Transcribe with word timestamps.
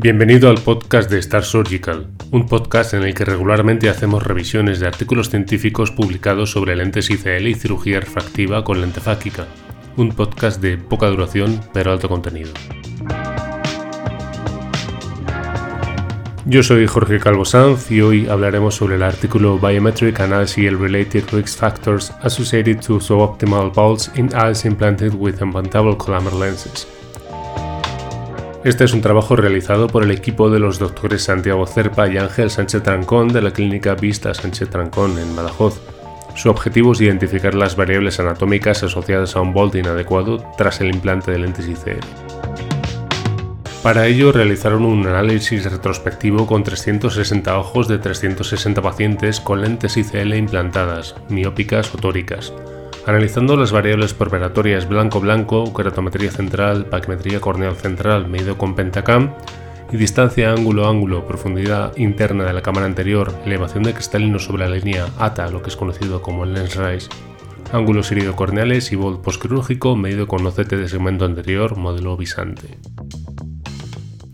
Bienvenido 0.00 0.48
al 0.48 0.60
podcast 0.60 1.10
de 1.10 1.18
Star 1.18 1.42
Surgical, 1.42 2.06
un 2.30 2.46
podcast 2.46 2.94
en 2.94 3.02
el 3.02 3.14
que 3.14 3.24
regularmente 3.24 3.88
hacemos 3.88 4.22
revisiones 4.22 4.78
de 4.78 4.86
artículos 4.86 5.28
científicos 5.28 5.90
publicados 5.90 6.52
sobre 6.52 6.76
lentes 6.76 7.10
ICL 7.10 7.48
y 7.48 7.54
cirugía 7.56 7.98
refractiva 7.98 8.62
con 8.62 8.80
lente 8.80 9.00
fáquica, 9.00 9.48
un 9.96 10.10
podcast 10.10 10.62
de 10.62 10.78
poca 10.78 11.08
duración 11.08 11.60
pero 11.72 11.90
alto 11.90 12.08
contenido. 12.08 12.52
Yo 16.46 16.62
soy 16.62 16.86
Jorge 16.86 17.18
Calvo 17.18 17.44
Sanz 17.44 17.90
y 17.90 18.00
hoy 18.00 18.28
hablaremos 18.28 18.76
sobre 18.76 18.94
el 18.94 19.02
artículo 19.02 19.58
Biometric 19.58 20.20
Analysis 20.20 20.78
Related 20.78 21.24
Risk 21.32 21.58
Factors 21.58 22.12
Associated 22.22 22.78
to 22.82 23.00
Suboptimal 23.00 23.72
Pulse 23.72 24.12
in 24.14 24.30
Eyes 24.32 24.64
Implanted 24.64 25.14
with 25.14 25.40
Implantable 25.40 25.96
Columnar 25.96 26.34
Lenses 26.34 26.86
este 28.64 28.84
es 28.84 28.92
un 28.92 29.00
trabajo 29.00 29.36
realizado 29.36 29.86
por 29.86 30.02
el 30.02 30.10
equipo 30.10 30.50
de 30.50 30.58
los 30.58 30.80
doctores 30.80 31.22
Santiago 31.22 31.66
Cerpa 31.66 32.08
y 32.08 32.18
Ángel 32.18 32.50
Sánchez 32.50 32.82
Trancón 32.82 33.28
de 33.28 33.40
la 33.40 33.52
clínica 33.52 33.94
Vista 33.94 34.34
Sánchez 34.34 34.68
Trancón 34.68 35.16
en 35.18 35.36
Badajoz. 35.36 35.80
Su 36.34 36.50
objetivo 36.50 36.92
es 36.92 37.00
identificar 37.00 37.54
las 37.54 37.76
variables 37.76 38.18
anatómicas 38.18 38.82
asociadas 38.82 39.36
a 39.36 39.40
un 39.40 39.52
bolt 39.52 39.76
inadecuado 39.76 40.44
tras 40.56 40.80
el 40.80 40.92
implante 40.92 41.30
de 41.30 41.38
lentes 41.38 41.68
ICL. 41.68 42.00
Para 43.82 44.06
ello 44.06 44.32
realizaron 44.32 44.84
un 44.84 45.06
análisis 45.06 45.70
retrospectivo 45.70 46.46
con 46.46 46.64
360 46.64 47.56
ojos 47.58 47.86
de 47.86 47.98
360 47.98 48.82
pacientes 48.82 49.40
con 49.40 49.62
lentes 49.62 49.96
ICL 49.96 50.34
implantadas, 50.34 51.14
miópicas 51.28 51.94
o 51.94 51.98
tóricas, 51.98 52.52
Analizando 53.08 53.56
las 53.56 53.72
variables 53.72 54.12
preparatorias 54.12 54.86
blanco-blanco, 54.86 55.72
keratometría 55.72 56.30
central, 56.30 56.84
paquimetría 56.84 57.40
corneal 57.40 57.74
central 57.74 58.28
medido 58.28 58.58
con 58.58 58.74
pentacam 58.74 59.32
y 59.90 59.96
distancia 59.96 60.52
ángulo-ángulo, 60.52 61.26
profundidad 61.26 61.96
interna 61.96 62.44
de 62.44 62.52
la 62.52 62.60
cámara 62.60 62.84
anterior, 62.84 63.34
elevación 63.46 63.84
de 63.84 63.94
cristalino 63.94 64.38
sobre 64.38 64.68
la 64.68 64.76
línea 64.76 65.06
ATA, 65.18 65.48
lo 65.48 65.62
que 65.62 65.70
es 65.70 65.76
conocido 65.76 66.20
como 66.20 66.44
el 66.44 66.52
lens 66.52 66.76
rise, 66.76 67.08
ángulos 67.72 68.12
iridocorneales 68.12 68.92
y 68.92 68.96
volt 68.96 69.22
postquirúrgico 69.22 69.96
medido 69.96 70.28
con 70.28 70.46
OCT 70.46 70.72
de 70.72 70.88
segmento 70.90 71.24
anterior, 71.24 71.78
modelo 71.78 72.14
visante. 72.14 72.76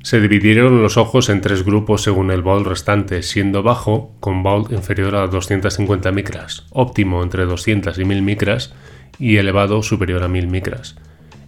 Se 0.05 0.21
dividieron 0.21 0.83
los 0.83 0.99
ojos 0.99 1.31
en 1.31 1.41
tres 1.41 1.65
grupos 1.65 2.03
según 2.03 2.31
el 2.31 2.43
BOLD 2.43 2.67
restante, 2.67 3.23
siendo 3.23 3.63
bajo, 3.63 4.15
con 4.21 4.43
BOLD 4.43 4.73
inferior 4.73 5.17
a 5.17 5.27
250 5.29 6.13
micras, 6.13 6.67
óptimo 6.73 7.23
entre 7.23 7.47
200 7.47 7.99
y 7.99 8.05
1000 8.05 8.21
micras 8.21 8.75
y 9.19 9.39
elevado 9.39 9.83
superior 9.83 10.23
a 10.23 10.29
1000 10.29 10.47
micras. 10.49 10.97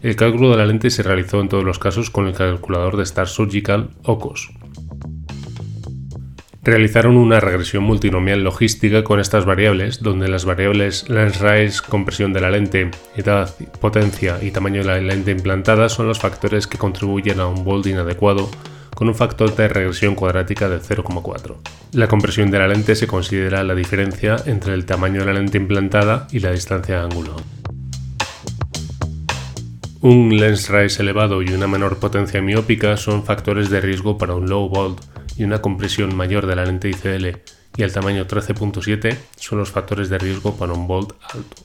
El 0.01 0.17
cálculo 0.17 0.53
de 0.53 0.57
la 0.57 0.65
lente 0.65 0.89
se 0.89 1.03
realizó 1.03 1.43
en 1.43 1.51
todos 1.51 1.65
los 1.65 1.79
casos 1.79 2.09
con 2.09 2.29
el 2.29 2.33
calculador 2.33 2.97
de 2.97 3.03
Star 3.03 3.29
Surgical 3.29 3.91
OCOS, 4.05 4.49
realizaron 6.67 7.17
una 7.17 7.39
regresión 7.39 7.85
multinomial 7.85 8.43
logística 8.43 9.05
con 9.05 9.21
estas 9.21 9.45
variables, 9.45 10.03
donde 10.03 10.27
las 10.27 10.45
variables 10.45 11.09
lens 11.09 11.81
compresión 11.81 12.33
de 12.33 12.41
la 12.41 12.51
lente, 12.51 12.91
edad, 13.15 13.55
potencia 13.81 14.39
y 14.43 14.51
tamaño 14.51 14.81
de 14.81 14.87
la 14.87 14.99
lente 14.99 15.31
implantada 15.31 15.89
son 15.89 16.09
los 16.09 16.19
factores 16.19 16.67
que 16.67 16.77
contribuyen 16.77 17.39
a 17.39 17.47
un 17.47 17.63
bold 17.65 17.87
inadecuado 17.87 18.51
con 18.97 19.09
un 19.09 19.15
factor 19.15 19.55
de 19.55 19.69
regresión 19.69 20.17
cuadrática 20.17 20.69
de 20.69 20.81
0,4. 20.81 21.57
La 21.93 22.09
compresión 22.09 22.51
de 22.51 22.59
la 22.59 22.67
lente 22.67 22.97
se 22.97 23.07
considera 23.07 23.63
la 23.63 23.77
diferencia 23.77 24.35
entre 24.47 24.75
el 24.75 24.87
tamaño 24.87 25.21
de 25.21 25.27
la 25.27 25.35
lente 25.35 25.59
implantada 25.59 26.27
y 26.33 26.41
la 26.41 26.51
distancia 26.51 26.97
de 26.97 27.05
ángulo. 27.05 27.37
Un 30.01 30.37
lens 30.37 30.69
rise 30.69 31.03
elevado 31.03 31.43
y 31.43 31.49
una 31.51 31.69
menor 31.69 31.99
potencia 31.99 32.43
miópica 32.43 32.97
son 32.97 33.25
factores 33.25 33.71
de 33.71 33.81
riesgo 33.81 34.19
para 34.19 34.35
un 34.35 34.49
low 34.49 34.69
bold 34.69 34.99
y 35.37 35.45
una 35.45 35.61
compresión 35.61 36.15
mayor 36.15 36.47
de 36.47 36.57
la 36.57 36.65
lente 36.65 36.89
ICL 36.89 37.39
y 37.77 37.83
el 37.83 37.93
tamaño 37.93 38.27
13.7 38.27 39.17
son 39.37 39.59
los 39.59 39.71
factores 39.71 40.09
de 40.09 40.19
riesgo 40.19 40.57
para 40.57 40.73
un 40.73 40.87
bolt 40.87 41.13
alto. 41.23 41.57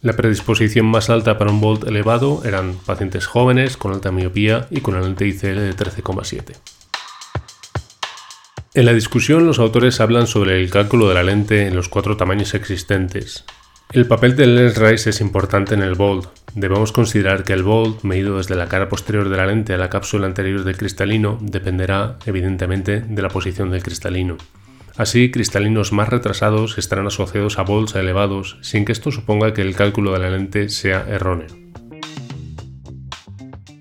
La 0.00 0.14
predisposición 0.14 0.86
más 0.86 1.10
alta 1.10 1.38
para 1.38 1.50
un 1.50 1.60
bolt 1.60 1.86
elevado 1.86 2.42
eran 2.44 2.74
pacientes 2.74 3.26
jóvenes 3.26 3.76
con 3.76 3.92
alta 3.92 4.12
miopía 4.12 4.68
y 4.70 4.80
con 4.80 4.94
la 4.94 5.00
lente 5.00 5.26
ICL 5.26 5.56
de 5.56 5.76
13,7. 5.76 6.56
En 8.74 8.86
la 8.86 8.92
discusión 8.92 9.46
los 9.46 9.58
autores 9.58 10.00
hablan 10.00 10.26
sobre 10.26 10.60
el 10.60 10.70
cálculo 10.70 11.08
de 11.08 11.14
la 11.14 11.22
lente 11.22 11.66
en 11.66 11.74
los 11.74 11.88
cuatro 11.88 12.16
tamaños 12.16 12.54
existentes, 12.54 13.44
el 13.90 14.06
papel 14.06 14.36
del 14.36 14.54
lens 14.54 14.76
rise 14.76 15.10
es 15.10 15.22
importante 15.22 15.72
en 15.72 15.80
el 15.80 15.94
bold. 15.94 16.28
Debemos 16.54 16.92
considerar 16.92 17.44
que 17.44 17.52
el 17.52 17.62
bold, 17.62 18.02
medido 18.02 18.38
desde 18.38 18.56
la 18.56 18.68
cara 18.68 18.88
posterior 18.88 19.28
de 19.28 19.36
la 19.36 19.46
lente 19.46 19.74
a 19.74 19.78
la 19.78 19.90
cápsula 19.90 20.26
anterior 20.26 20.64
del 20.64 20.76
cristalino, 20.76 21.38
dependerá, 21.40 22.18
evidentemente, 22.26 23.00
de 23.00 23.22
la 23.22 23.28
posición 23.28 23.70
del 23.70 23.82
cristalino. 23.82 24.36
Así, 24.96 25.30
cristalinos 25.30 25.92
más 25.92 26.08
retrasados 26.08 26.76
estarán 26.76 27.06
asociados 27.06 27.58
a 27.58 27.62
bolds 27.62 27.94
elevados, 27.94 28.58
sin 28.62 28.84
que 28.84 28.92
esto 28.92 29.12
suponga 29.12 29.54
que 29.54 29.62
el 29.62 29.76
cálculo 29.76 30.12
de 30.12 30.18
la 30.18 30.30
lente 30.30 30.68
sea 30.70 31.06
erróneo. 31.08 31.46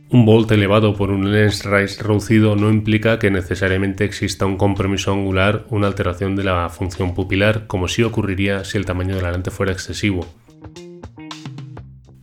Un 0.10 0.26
volt 0.26 0.50
elevado 0.52 0.96
por 0.96 1.10
un 1.12 1.34
lens 1.34 1.66
rise 1.66 2.02
reducido 2.02 2.56
no 2.56 2.70
implica 2.70 3.20
que 3.20 3.30
necesariamente 3.30 4.06
exista 4.06 4.46
un 4.46 4.56
compromiso 4.56 5.12
angular 5.12 5.66
o 5.70 5.76
una 5.76 5.88
alteración 5.88 6.36
de 6.36 6.46
la 6.46 6.70
función 6.70 7.14
pupilar, 7.14 7.68
como 7.68 7.88
sí 7.88 8.04
ocurriría 8.04 8.64
si 8.64 8.78
el 8.78 8.86
tamaño 8.86 9.16
de 9.16 9.22
la 9.22 9.32
lente 9.32 9.52
fuera 9.52 9.74
excesivo. 9.74 10.26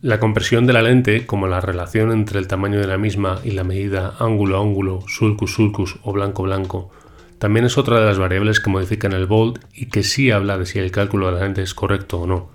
La 0.05 0.19
compresión 0.19 0.67
de 0.67 0.73
la 0.73 0.83
lente, 0.83 1.25
como 1.25 1.47
la 1.47 1.61
relación 1.61 2.11
entre 2.11 2.37
el 2.37 2.45
tamaño 2.45 2.79
de 2.79 2.85
la 2.85 2.99
misma 2.99 3.39
y 3.43 3.49
la 3.49 3.63
medida 3.63 4.13
ángulo-ángulo, 4.19 4.99
sulcus-sulcus 5.07 5.97
o 6.03 6.13
blanco-blanco, 6.13 6.91
también 7.39 7.65
es 7.65 7.79
otra 7.79 7.99
de 7.99 8.05
las 8.05 8.19
variables 8.19 8.59
que 8.59 8.69
modifican 8.69 9.13
el 9.13 9.25
volt 9.25 9.57
y 9.73 9.87
que 9.87 10.03
sí 10.03 10.29
habla 10.29 10.59
de 10.59 10.67
si 10.67 10.77
el 10.77 10.91
cálculo 10.91 11.25
de 11.25 11.31
la 11.31 11.45
lente 11.45 11.63
es 11.63 11.73
correcto 11.73 12.21
o 12.21 12.27
no. 12.27 12.51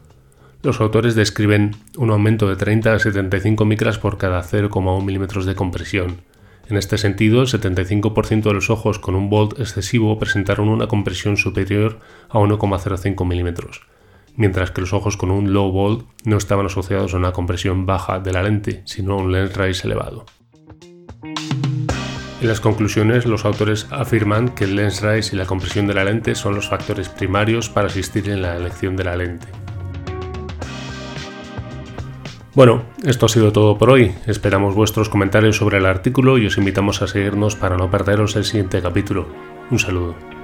Los 0.62 0.80
autores 0.80 1.16
describen 1.16 1.74
un 1.96 2.12
aumento 2.12 2.48
de 2.48 2.54
30 2.54 2.94
a 2.94 2.98
75 3.00 3.64
micras 3.64 3.98
por 3.98 4.16
cada 4.16 4.44
0,1 4.44 5.04
milímetros 5.04 5.44
de 5.44 5.56
compresión. 5.56 6.18
En 6.68 6.76
este 6.76 6.98
sentido, 6.98 7.42
el 7.42 7.48
75% 7.48 8.42
de 8.44 8.54
los 8.54 8.70
ojos 8.70 9.00
con 9.00 9.16
un 9.16 9.28
volt 9.28 9.58
excesivo 9.58 10.20
presentaron 10.20 10.68
una 10.68 10.86
compresión 10.86 11.36
superior 11.36 11.98
a 12.28 12.38
1,05 12.38 13.26
milímetros, 13.26 13.80
mientras 14.40 14.70
que 14.70 14.80
los 14.80 14.94
ojos 14.94 15.18
con 15.18 15.30
un 15.30 15.52
low 15.52 15.70
volt 15.70 16.06
no 16.24 16.38
estaban 16.38 16.64
asociados 16.64 17.12
a 17.12 17.18
una 17.18 17.32
compresión 17.32 17.84
baja 17.84 18.20
de 18.20 18.32
la 18.32 18.42
lente, 18.42 18.80
sino 18.86 19.12
a 19.12 19.16
un 19.18 19.32
lens 19.32 19.54
rise 19.54 19.86
elevado. 19.86 20.24
En 22.40 22.48
las 22.48 22.60
conclusiones, 22.60 23.26
los 23.26 23.44
autores 23.44 23.86
afirman 23.90 24.48
que 24.48 24.64
el 24.64 24.76
lens 24.76 25.02
rise 25.02 25.36
y 25.36 25.38
la 25.38 25.44
compresión 25.44 25.86
de 25.86 25.92
la 25.92 26.04
lente 26.04 26.34
son 26.34 26.54
los 26.54 26.70
factores 26.70 27.10
primarios 27.10 27.68
para 27.68 27.88
asistir 27.88 28.30
en 28.30 28.40
la 28.40 28.56
elección 28.56 28.96
de 28.96 29.04
la 29.04 29.14
lente. 29.14 29.46
Bueno, 32.54 32.84
esto 33.04 33.26
ha 33.26 33.28
sido 33.28 33.52
todo 33.52 33.76
por 33.76 33.90
hoy. 33.90 34.14
Esperamos 34.26 34.74
vuestros 34.74 35.10
comentarios 35.10 35.56
sobre 35.56 35.76
el 35.76 35.86
artículo 35.86 36.38
y 36.38 36.46
os 36.46 36.56
invitamos 36.56 37.02
a 37.02 37.08
seguirnos 37.08 37.56
para 37.56 37.76
no 37.76 37.90
perderos 37.90 38.36
el 38.36 38.46
siguiente 38.46 38.80
capítulo. 38.80 39.28
Un 39.70 39.78
saludo. 39.78 40.39